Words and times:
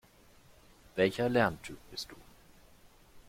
Welcher 0.95 1.29
Lerntyp 1.29 1.77
bist 1.91 2.09
du? 2.09 2.15